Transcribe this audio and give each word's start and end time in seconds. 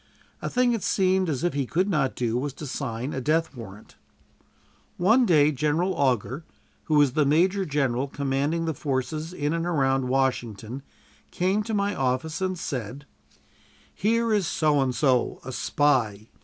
A 0.41 0.49
thing 0.49 0.73
it 0.73 0.81
seemed 0.81 1.29
as 1.29 1.43
if 1.43 1.53
he 1.53 1.67
could 1.67 1.87
not 1.87 2.15
do 2.15 2.35
was 2.35 2.53
to 2.53 2.65
sign 2.65 3.13
a 3.13 3.21
death 3.21 3.55
warrant. 3.55 3.97
One 4.97 5.27
day 5.27 5.51
General 5.51 5.93
Augur, 5.93 6.43
who 6.85 6.95
was 6.95 7.13
the 7.13 7.23
major 7.23 7.65
general 7.65 8.07
commanding 8.07 8.65
the 8.65 8.73
forces 8.73 9.31
in 9.31 9.53
and 9.53 9.67
around 9.67 10.09
Washington, 10.09 10.81
came 11.29 11.61
to 11.61 11.75
my 11.75 11.93
office 11.93 12.41
and 12.41 12.57
said: 12.57 13.05
"Here 13.93 14.33
is 14.33 14.47
So 14.47 14.81
and 14.81 14.95
So, 14.95 15.39
a 15.45 15.51
spy. 15.51 16.29